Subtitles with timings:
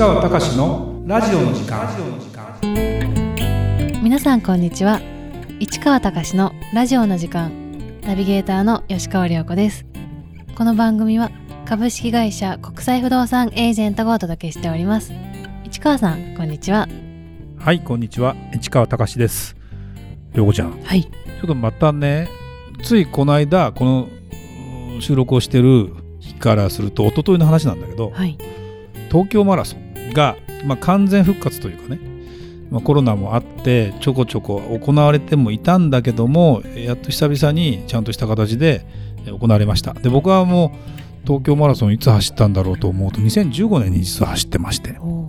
[0.00, 1.86] 川隆のラジオの時間。
[4.02, 4.98] 皆さんこんにちは。
[5.58, 8.00] 市川隆のラジオの時間。
[8.00, 9.84] ナビゲーターの吉川良子です。
[10.56, 11.30] この番組は
[11.66, 15.12] 株式会社国際不動産エージェントがお届けしております。
[15.66, 16.88] 市川さんこんにちは。
[17.58, 18.34] はいこんにちは。
[18.54, 19.54] 市川隆です。
[20.32, 20.80] 良子ちゃん。
[20.82, 21.02] はい。
[21.02, 21.10] ちょ
[21.44, 22.30] っとまたね
[22.82, 24.08] ついこの間この
[24.94, 28.38] うん収録をしてる日からすると一昨日の話なんだけどはい。
[29.10, 32.00] 東京マラソンが、まあ、完全復活というかね、
[32.70, 38.84] まあ、コロナもあってちょこちょこ行われてもいたんだけどもやっと久々にちゃんとした形で
[39.26, 39.92] え行われました。
[39.94, 40.72] で僕はも
[41.24, 44.96] う東京マラソンいつ走ったんだろうと思うと2015年に実は走ってまして。
[45.00, 45.28] お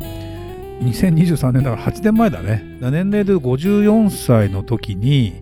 [0.81, 2.63] 2023年だから8年前だね。
[2.79, 5.33] 年齢で54歳の時に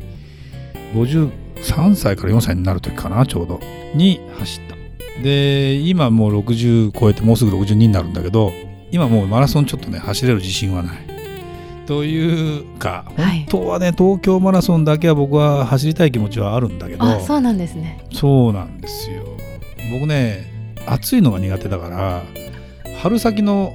[0.93, 3.59] 53歳から4歳になる時かなちょうど。
[3.95, 4.75] に走った。
[5.23, 8.51] で今もう60超えてもうすぐ62になるんだけど
[8.91, 10.97] 今もうマラソンちょっとね走れる自信はない。
[11.85, 13.39] というかはい。
[13.39, 18.05] 本当はね、東京マラソンだけは僕は走りたい気持ちはあるんだけどあそうなんですね。
[18.11, 19.25] そうなんですよ。
[19.91, 20.51] 僕ね
[20.85, 22.23] 暑いのが苦手だから
[22.99, 23.73] 春先の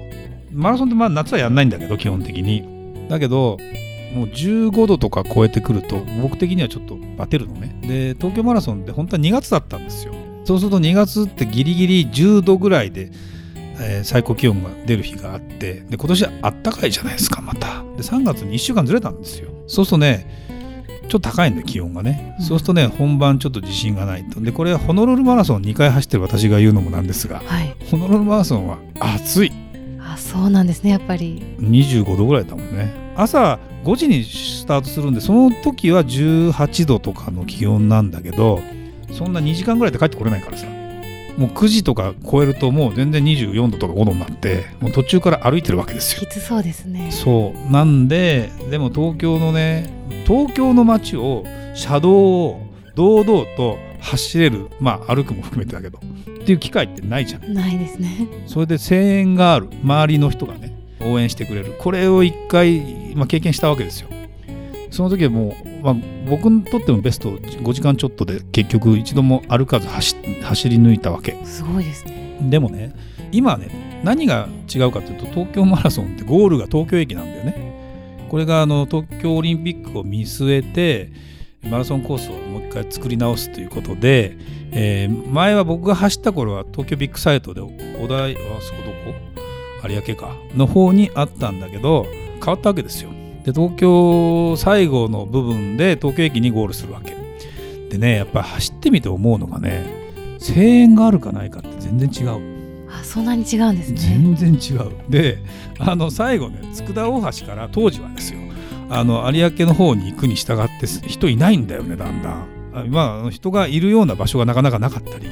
[0.52, 3.08] マラソンってまあ夏はやんないんだけど基本的に。
[3.08, 3.58] だけど
[4.14, 7.76] もう15度とか超えてくると僕的にはちょっとバテるのね。
[7.82, 10.14] で東京マラソンって本当は2月だったんですよ。
[10.44, 13.10] そうすると2月ってギリギリ10度ぐらいで、
[13.80, 17.82] えー最高気温が出る日があってで今年はあったかいじゃないですかまた。
[17.96, 19.50] で3月に1週間ずれたんですよ。
[19.66, 20.44] そうするとね
[21.08, 22.44] ちょっと高いんで気温がね、うん。
[22.44, 24.40] そうするとね本番ちょっと自信がないと。
[24.40, 27.76] でこれはホノルルマラソン2回走ってる私が言うのもなんですがはい。
[27.90, 29.52] ホノルルマラソンは暑い。
[30.00, 31.42] あそうなんですねやっぱり。
[31.60, 33.04] 25度ぐらいだもんね。
[33.16, 38.60] 朝5時にスタートするんでその時は18度とかの気温なんだけど
[39.12, 40.66] そんな2時間ぐらいで帰ってこれないからさ
[41.36, 46.20] もう9時とか超えるともう全然24度とか5度になってもう途中から歩いてるわけですよ。
[46.20, 47.10] きつそうですね。
[47.10, 47.72] そう。
[47.72, 49.90] なんででも東京のね
[50.26, 51.44] 東京の街を
[51.74, 57.52] 車道を堂々と走れるまあ歩くも含めてだけどっていう機会ってないじゃん。
[57.52, 58.28] ないですね。
[58.46, 61.74] それで声援がある周りの人がね応援してくれる。
[61.78, 64.08] これを一回、まあ、経験したわけですよ
[64.94, 65.94] その時はもう、まあ、
[66.30, 71.36] 僕にとってもベスト5時間ちょっとで結局一度も歩かず走走り抜いたわけ。
[71.44, 72.38] すごいですね。
[72.42, 72.94] でもね
[73.32, 78.26] 今ね何が違うかというと東京マラソンってゴールが東京駅なんだよね。
[78.28, 81.10] これがあの東京オリンピックを見据えて
[81.68, 84.36] マラソンコースをもう一回作り直すということで、
[84.70, 87.68] えー前は僕が走った頃は東京ビッグサイトでお
[88.06, 88.90] 台あそこど
[89.82, 89.88] こ？
[89.88, 90.36] 有明か。
[90.54, 92.06] の方にあったんだけど
[92.44, 93.10] 変わったわけですよ
[93.44, 97.14] で東京最後の部分で東京駅にゴールするわけ。
[97.90, 99.84] でねやっぱり走ってみて思うのがね
[100.40, 102.88] 声援があるかないかって全然違う。
[102.90, 103.98] あそんなに違うんですね。
[103.98, 104.92] 全然違う。
[105.08, 105.38] で
[105.78, 108.40] あの最後ね佃大橋から当時はですよ
[108.88, 112.46] あの有明の方に行くに従って人いないんだよねだんだん。
[112.74, 115.26] あまあ人がいるような場所がなかなかなかったり。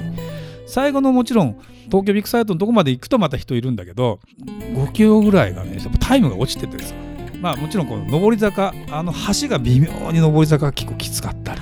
[0.66, 1.58] 最後のもちろん
[1.90, 6.94] 東京ビッグサイトのとこまで行くとまた人いるんだけど5キロぐらいがねやっぱタイムが落ちててさ
[7.42, 11.60] まあもちろんこの上り坂あの橋が微妙に上り坂が結構きつかったり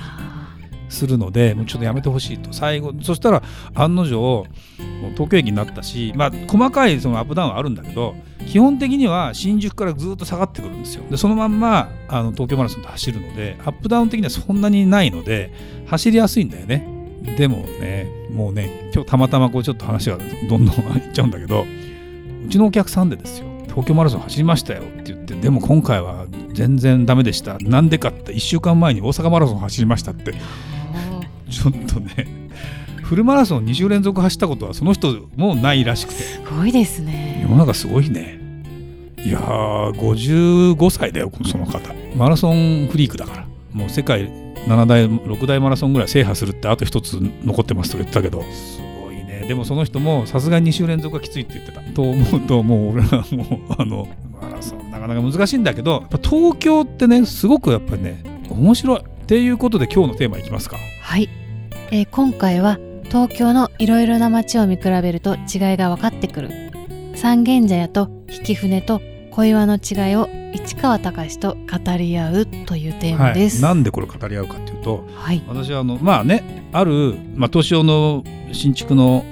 [0.89, 2.53] するのでもうちょっとやめてほしいと。
[2.53, 3.41] 最後そしたら
[3.73, 8.15] 案の定もう東京駅になったしまあ細かいそのアップダウンはあるんだけど
[8.47, 11.03] 基本的には新宿からずっと下がってくるんですよ。
[11.09, 15.51] でそのまんまあの東京マラソンで走るのでアップダウン的にはそんなにないので
[15.87, 16.87] 走りやすいんだよね。
[17.37, 20.17] でもねもうね今日たまたまこうちょっと話が
[20.49, 21.65] どんどんいっちゃうんだけど
[22.45, 27.57] うちのお客さんでですよ東京マラソン走りましたよって言ってでも今回は全然ダメでした。
[27.59, 30.31] なんでかって1週間前に大阪マラソン走りましたって。
[30.31, 30.35] ー
[31.49, 32.27] ちょっとね
[33.01, 36.21] フルマラソン2週連続走ったことはその人もうないらしくて。
[36.21, 37.41] すごいですね。
[37.43, 38.39] 世の中すごいね。
[39.17, 41.93] いやー55歳だよその方。
[42.15, 43.47] マラソンフリークだから。
[43.73, 44.29] もう世界
[44.67, 47.13] 7大6大マラソンぐらい制覇するってあと一つ
[47.43, 48.43] 残ってますとか言ってたけど。
[48.51, 49.45] すごいね。
[49.47, 51.81] でもその人もさすがに2週連続はきついって言ってた。
[51.93, 54.07] と思うともう俺はもうあの
[55.01, 60.77] かなか難しいんだけど東京ってねすごくやっぱりね面白いっていうことで今日のテーマいきますか。
[61.01, 61.29] はい、
[61.91, 66.71] えー今回は東京のいろいろな街を見比べると違いが分かってくる。
[67.15, 69.01] 三軒茶屋と引舟と
[69.31, 73.63] 小岩の違いを市川隆と語り合うというテーマです。
[73.63, 79.25] はい、なんでこれ語り合うかっていうとはい、私はあのまあねある、まあ、東証の新築の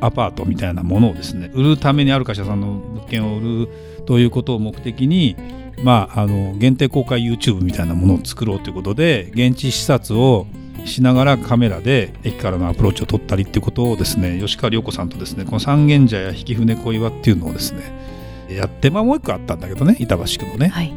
[0.00, 3.68] アパートみたいなものをですね売るためにある会社さんの物件を売る
[4.10, 5.36] ということを目的に
[5.84, 10.48] まああの限定公開 YouTube みたいなものを作ろうということで現地視察を
[10.84, 20.92] しながらカメラで駅からのアプローチを取ったりっていうことをですね吉川涼子さんとですねこの三軒茶屋引舟小岩っていうのをですねやってまあもう一個あったんだけどね板橋区のね、はい。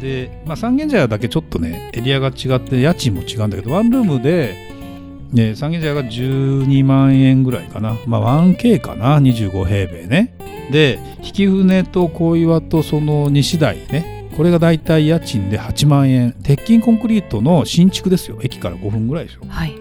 [0.00, 4.71] で、まあ、三軒茶屋だけちょっとねエリアが違って家賃も違うんだけどワンルームで、
[5.32, 9.18] ね、三軒茶屋が12万円ぐらいかな、まあ、1K かな。
[9.18, 10.36] 25平米ね。
[10.70, 14.28] で引舟と小岩とその西台ね。
[14.36, 18.38] これがだいたい家賃で8万円鉄筋コンクリートの新築ですよ。
[18.42, 19.78] 駅から5分ぐらいですよはい。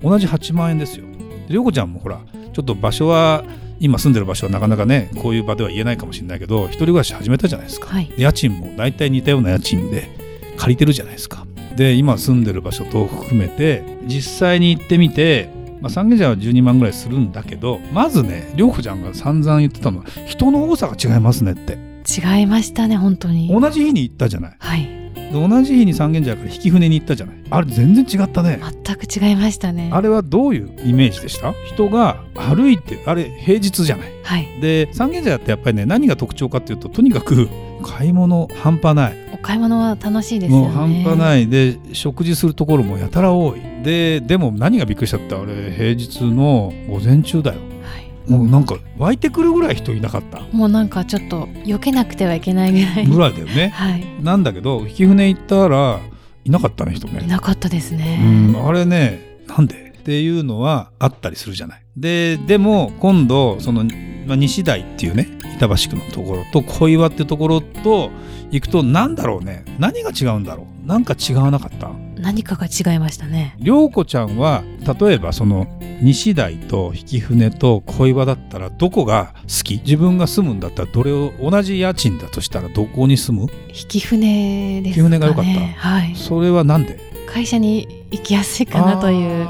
[0.00, 1.06] 同じ8万円ですよ。
[1.48, 2.20] で涼子ちゃんもほら
[2.52, 3.44] ちょっと場所は
[3.80, 7.88] 今住んでる場所はなかなかねこういう場では言えないかもしれないけど一人暮らし始めたじゃないですか。
[7.88, 8.12] はい。
[8.16, 10.08] 家賃も大体似たような家賃で
[10.56, 11.46] 借りてるじゃないですか。
[11.76, 15.48] で今住んでる場所と含めて実際に行ってみて、
[15.80, 21.78] まあ、三軒茶屋は12万ぐらいするんだけどまずね涼子ちゃんが散々言ってたのは人の多さが違いますねって。
[22.08, 23.48] 違いましたね本当に。
[23.48, 24.56] 同じ日に行ったじゃない。
[24.58, 25.00] はい。
[25.14, 27.36] で同じ日に三軒茶屋から引き船に行ったじゃない。
[27.50, 28.58] あれ全然違ったね。
[28.84, 29.90] 全く違いましたね。
[29.92, 31.52] あれはどういうイメージでした？
[31.66, 34.12] 人が歩いてあれ平日じゃない。
[34.24, 34.60] はい。
[34.60, 37.48] で三軒茶屋ってやっぱりね何が特徴かっていうととにかく
[37.84, 39.29] 買い物半端ない。
[39.29, 40.68] お買い物は楽しいですよね。
[40.68, 41.44] もう半端ない。
[41.44, 43.60] いで食事するところもやたら多い。
[43.82, 47.60] ででも何がびっくりしたってあれ平日の午前中だよ。
[47.82, 48.30] はい。
[48.30, 50.40] もうなんか湧いてくるぐらい人いなかった。
[50.52, 53.06] もうなんかちょっと避けなくてはいけないぐらい。
[53.06, 53.68] ぐらいだよね。
[53.68, 54.04] はい。
[54.22, 56.00] なんだけど引き船行ったら
[56.44, 58.18] いなかったね人いねなかったですうね
[58.52, 59.90] んあれねなんで？
[59.98, 61.82] っていうのはあったりするじゃない。
[61.96, 63.84] ででも今度その、
[64.26, 68.10] まあ、西台っていうね板橋区のところと小岩ってところと
[68.50, 71.90] 行くとなんだろうね何が違うんだろうなんか違わなかった？
[72.16, 73.54] 何かが違いましたね。
[73.58, 74.64] 涼子ちゃんは
[75.00, 75.66] 例えばその
[76.02, 79.76] 西台と引舟と小岩だったらどこが好き？
[79.84, 83.46] 自分が住むんだったらどれを同じ家賃だとしたらどこに住む？
[83.68, 85.16] 引き船ですかね。
[85.16, 85.50] 引き船が良かった。
[85.50, 86.16] はい。
[86.16, 86.98] それはなんで？
[87.28, 89.46] 会社に行きやすいかなという。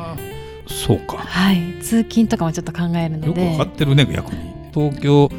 [0.66, 1.16] そうか。
[1.16, 1.81] はい。
[1.81, 5.31] 通勤とかもちょっと考えるのよく分でかってるね逆に東京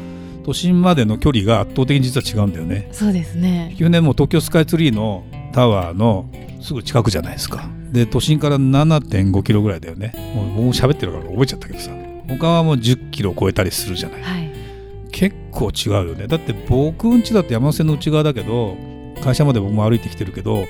[0.44, 2.88] 都心までの距離が圧倒的に実は違うんだよね。
[2.92, 3.74] そうですね。
[3.78, 6.28] 引舟も東京スカイツリーのタワーの
[6.60, 7.68] すぐ近くじゃないですか。
[7.92, 10.14] で都心から7.5キロぐらいだよね。
[10.34, 11.90] もうもう喋ってるから覚えちゃったけどさ。
[12.28, 14.22] 他はもう10キロ超えたりするじゃない。
[14.22, 14.50] はい。
[15.10, 16.26] 結構違うよね。
[16.26, 18.76] だって僕ん家だって山手線の内側だけど
[19.22, 20.64] 会社まで僕も歩いてきてるけど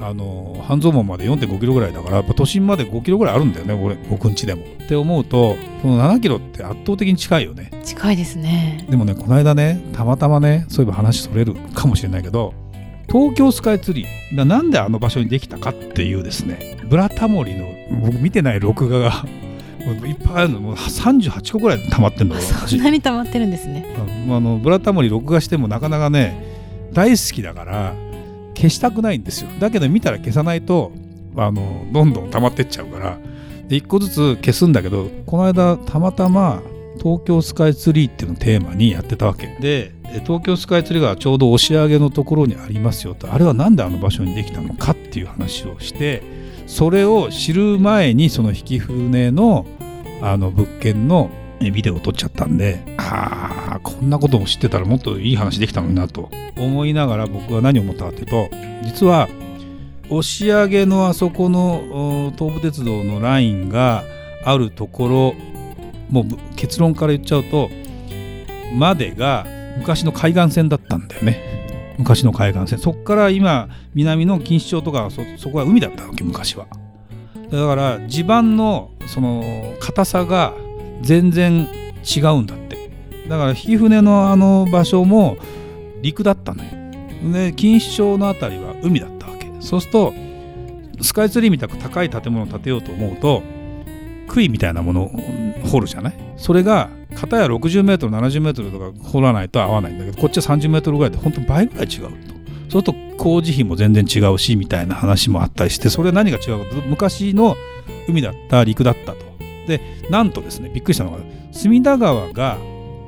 [0.00, 4.62] あの半蔵門まで4.5キロぐらいだからやっぱ都心まで5キロぐらいあるんだよね俺僕ん家でも。
[4.62, 7.70] って思うとこの7キロって圧倒的に近いよね。
[7.84, 12.54] 近いですねでもねこの間ねたまたまねそういえば話それるかもしれないけど
[13.08, 17.66] 東京スカイツリーがなんであの場所にできたかっていうですねブラタモリの
[18.00, 19.24] 僕見てない録画が
[20.06, 23.84] いっぱいあるのもう38個ぐらい溜まってんのよそ私んなに溜まってるんですね
[24.28, 27.94] あのブラタモリ録画してもなかなかね大好きだから
[28.62, 29.50] 消したくないんですよ。
[29.58, 30.92] だけど見たら消さないと
[31.34, 33.18] あのどんどん溜まってっちゃうから。
[33.66, 36.62] で1個ずつ消すんだけどこの間たまたま
[36.98, 39.48] 東京スカイツリーっていうのをテーマにやってたわけ。
[39.60, 39.92] で
[40.24, 43.32] 東京スカイツリーがちょうど押上のところにありますよと。
[43.32, 46.22] あれはなんであの場所にできたのかっていう話をして
[46.68, 49.66] それを知る前にその引き船の
[50.20, 51.30] あの物件の
[51.60, 58.48] ビデオを撮っちゃったんでああこんなことも知ってたらもっといい話できたのになと思いながら僕は何を思ったかというと
[58.82, 59.28] 実は
[60.10, 64.04] 押上のあそこの東武鉄道のラインが
[64.44, 65.52] あるところ
[66.10, 67.70] もう結論から言っちゃうと
[68.74, 69.46] までが
[69.78, 71.94] 昔の海岸線だったんだよね。
[71.98, 72.78] 昔の海岸線。
[72.78, 76.66] そこから今南の錦糸町とかそそこは海だったわけ昔は。
[77.50, 80.54] だから地盤のその硬さが
[81.02, 81.68] 全然
[82.04, 82.81] 違うんだって。
[83.28, 85.36] だから引き船のあの場所も
[86.02, 86.70] 陸だったのよ。
[87.32, 89.46] で錦糸町の辺りは海だったわけ。
[89.60, 90.12] そうすると
[91.00, 93.42] スカイツリーみたく高い建物を建てようと思うと
[94.28, 95.10] 杭みたいなものを
[95.68, 96.14] 掘るじゃない？
[96.36, 102.08] それが片や 60m、70m とか掘らないと合わないんだけどこっちは 30m ぐらいで本当に倍ぐらい違うと。
[102.08, 102.10] そう
[102.70, 107.54] すると工事費も全然違うしみたいな話もあったりしてそれは何が違うかと昔の
[108.08, 109.18] 海だった陸だったと。
[109.68, 111.18] でなんとですねびっくりしたのが
[111.52, 112.58] 隅田川が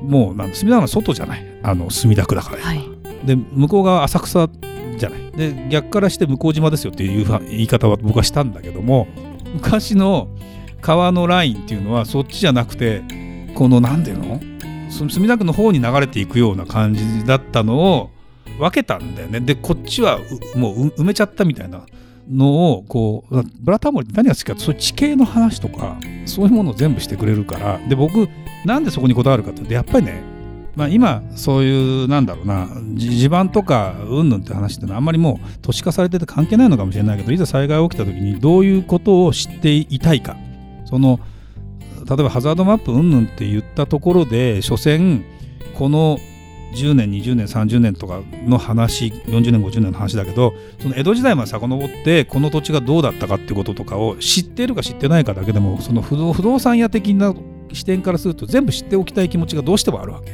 [0.05, 1.45] もうなん隅田川の外じゃない。
[1.63, 2.83] あの墨田区だから、はい。
[3.25, 4.49] で向こう側浅草
[4.99, 5.33] じゃない。
[5.33, 9.09] で逆からして向島ですよっていう言い方は僕はしたんだけども
[9.55, 10.29] 昔の
[10.81, 13.03] 川のラインっていうのはそっちじゃなくて
[13.55, 14.41] この何ていうの？
[14.91, 18.11] 墨田区の方に流れていくような感じだったのを
[18.59, 19.41] 分けたんだよね。
[19.41, 20.19] でこっちは
[20.55, 21.81] うもうう埋めちゃったみたいな
[22.31, 25.97] のをこうブラタモリって何が好きかってそういう地形の話とか
[26.27, 27.79] そういうものを全部してくれるから。
[27.89, 28.29] で僕
[28.65, 30.35] なんでそこにこだわるかってやっぱりね
[30.77, 40.37] まあ、今そういうなんだろうな地盤とかうんぬんって話ってのはあんまりもう都市化されてて関係ないのかもしれないけどいざ災害起きた時にどういうことを知っていたいか。
[40.85, 41.21] その
[42.09, 45.25] 例えばハザードマップうんぬんって言ったところで所詮
[45.75, 46.19] この
[46.75, 57.35] 10年20年30年とかの話40年50年の話だけどその江戸時代まで遡ってこの土地がどうだったかってこととかを知ってるか知ってないかだけでもその不動産屋的な
[57.73, 60.33] 視点からすると全部知っておきたい気持ちがどうしてもあるわけ。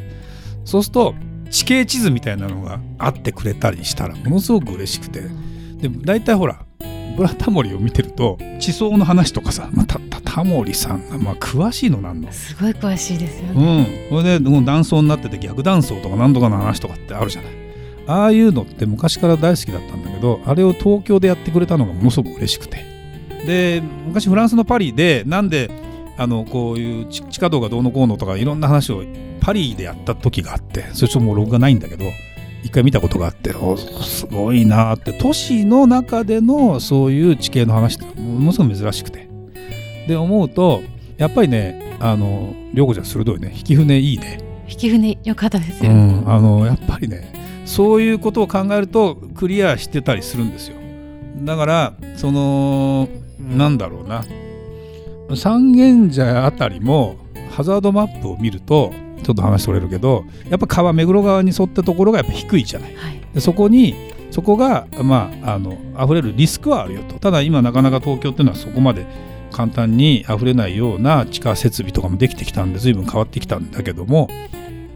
[0.64, 1.14] そうすると
[1.50, 5.22] 地形地図みたいなのがあってくれたりしたらものすごく嬉しくて。
[5.80, 6.64] で大体ほら
[7.16, 12.30] ブラタモリを見てると地層の話とかさ、まあ、たたタモリさんがまあ詳しいのなんの。
[12.32, 17.52] すごい詳しいですようね、ん、それでもう断層になってて逆断層とか何とかの話とかってあるじゃない。
[18.06, 22.84] ああいうのって昔から大好きだったんだけどあれを東京でやってくれたのがものすごく嬉しくて。
[23.46, 25.70] で昔フランスのパリでなんで
[26.20, 29.02] あのこういう地地下道がどうのこうのとかいろんな話を
[29.40, 32.04] パリでやった時があってそれちょっともう録画ないんだけど
[32.62, 39.30] 一回見たことがあっておすごいなーって都市の中でのそういう地形の話ってものすごく珍しくて。
[40.08, 40.82] で思うと
[41.16, 43.54] やっぱりねあの涼子ちゃん鋭いね。
[43.56, 44.40] 引き船いいね。
[44.68, 46.24] 引き船良かったですうよ、ん。
[46.30, 47.32] あのやっぱりね
[47.64, 50.76] そういうことを考えるとクリアしてたりするんですよ。
[51.44, 53.08] だからその
[53.38, 54.22] なんだろうな
[55.37, 57.16] 三軒茶屋あたりも
[57.50, 62.94] ハザードマップを見るとちょっと話それるけどやっぱ川目黒川に沿ったところがやっぱ低いじゃない。
[62.94, 63.20] はい。
[63.34, 63.94] でそこに
[64.30, 67.18] そこがまああの溢れるリスクはあるよと。
[67.18, 69.06] ただ今なかなか東京っていうのはそこまで
[69.52, 74.28] 簡単に溢れないような地下設備とかもできてきたんで随分変わってきたんだけども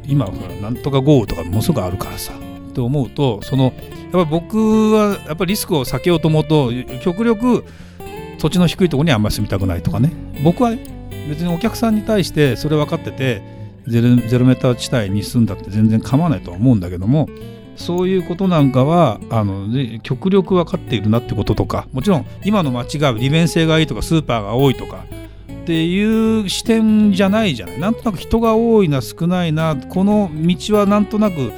[0.07, 2.33] 今はほらなんとか豪雨とかものすごくあるからさ。
[2.33, 3.73] って思うとそのやっ
[4.13, 6.73] ぱ僕はやっぱりリスクを避けようと思うと
[7.03, 7.65] 極力
[8.45, 10.13] 土地の低いところにあんまり住みたくないとかね。
[10.43, 10.73] 僕は
[11.31, 13.41] 別にお客さんに対してそれ分かってて
[13.89, 17.27] ゼロゼロメーター地帯に住んだって全然構わないとは思うんだけども
[17.77, 25.07] そういうことなんかはあので極力分かっているなってこととかもちろん今の街が利便性がいいとかスーパーが多いとか
[25.63, 27.81] っていう視点じゃないじゃない。
[27.81, 31.51] なんとなく人が多いな少ないなこの道はなんとなく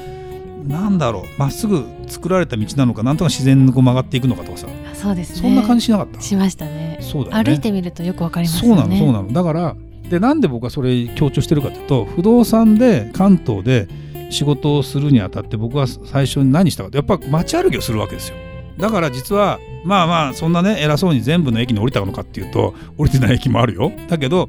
[0.68, 4.68] なんだろうまっすぐ作られた道なのかなんとか自然にこう曲がっていくのかとかさ。
[4.96, 5.40] そうですね。
[5.42, 6.98] そんな感じしなかった、しましたね。
[7.00, 7.44] そうだよね。
[7.44, 9.32] 歩いてみるとよくわかりますそうなのそうなの。
[9.32, 9.76] だから
[10.08, 13.88] でなんで僕はそれ強調してるかというと不動産で関東で
[14.30, 18.36] 仕事をするにあたって僕は最初に何したかってやっぱ街歩きをするわけですよ。
[18.78, 23.92] だから実はまあまあそんなね偉そうに全部の駅に降りたのかっていうと降りてない駅もあるよ。
[24.08, 24.48] だけど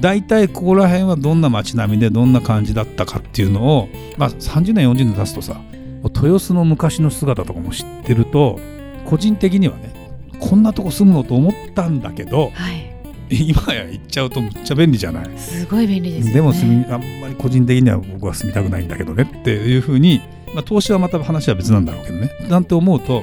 [0.00, 5.60] 大体ここら辺はどんな街並みでどんな感じだったかっていうのをまあ30年40年経つとさ
[6.04, 8.58] 豊洲の昔の姿とかも知ってると
[9.06, 9.92] 個人的にはね
[10.38, 12.88] こんなとこ住むのと思ったんだけどはい。
[13.30, 15.38] 今や行っちゃうとむっちゃ便利じゃない？
[15.38, 16.32] すごい便利ですよね。
[16.34, 20.20] でも住みあんまり個人的には僕は住みたくないんだけどねっていうふうに、
[20.54, 22.30] まあ、投資はまた話は別なんだろうけどね。
[22.50, 23.22] なんて思うと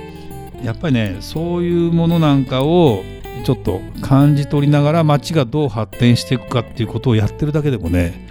[0.64, 3.04] やっぱりねそういうものなんかを
[3.46, 8.29] ちょっと感じ取りながら街がどう発展していくかっていうことをやってるだけでもね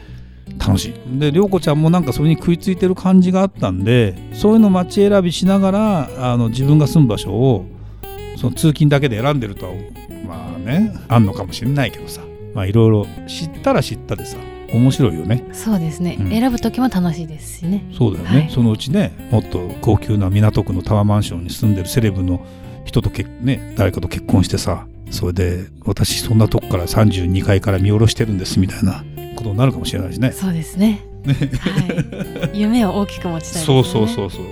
[0.58, 1.18] 楽しい。
[1.18, 7.66] で涼子ちゃんもなんかそれに食いついてる感じがあったんでそういうの街選びしながらあの自分が住む場所を
[8.36, 9.72] その通勤だけで選んでるとは
[10.26, 12.22] まあねあんのかもしれないけどさ。
[12.54, 14.36] まあいろいろ知ったら知ったでさ
[14.72, 15.46] 面白いよね。
[15.52, 16.30] そうですね、うん。
[16.30, 17.84] 選ぶ時も楽しいですしね。
[17.96, 18.50] そうだよね、はい。
[18.50, 22.44] そのうちねもっと高級な港区のタワーマンションに住んでるセレブの
[22.84, 29.04] 人とけね誰かと結婚してさそれで私そんなとこから32階から見下ろしてるんですみたいな
[29.38, 30.33] ことになるかもしれないしね。
[30.33, 31.00] そうですね。
[31.25, 34.42] はい、夢を大きく持ちたいですそうそうそうそう。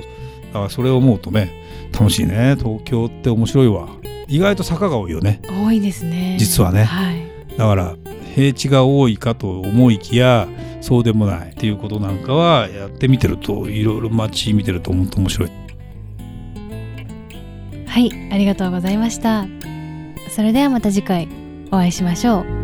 [0.46, 2.56] だからそれを思うとね楽しいね。
[2.58, 3.88] 東京って面白いわ。
[4.28, 5.40] 意外と坂が多いよね。
[5.48, 6.36] 多いですね。
[6.38, 6.84] 実はね。
[6.84, 7.26] はい。
[7.56, 7.96] だから
[8.34, 10.48] 平地が多いかと思いきや
[10.80, 11.50] そうでもない。
[11.50, 15.50] っていうことなんかはやってみてるといろいろ街見てると思って面白い。
[17.86, 18.10] はい。
[18.32, 19.46] ありがとうございました。
[20.30, 21.28] それではまた次回
[21.68, 22.55] お会いしましょう